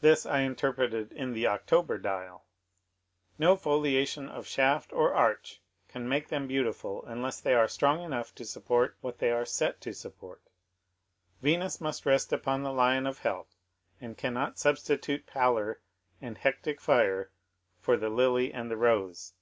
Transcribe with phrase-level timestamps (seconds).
[0.00, 2.46] This I interpreted in the October "Dial:"
[3.38, 8.34] "No foliation of shaft or arch can make them beautiful unless they are strong enough
[8.36, 10.40] to support what they are set to support.
[11.42, 13.54] Venus must rest upon the lion of health,
[14.00, 15.82] and cannot substitute pallor
[16.22, 17.30] and hectic fire
[17.78, 19.34] for the lily and the rose.